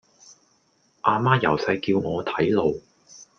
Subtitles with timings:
[1.01, 2.81] 啊媽由細叫我睇路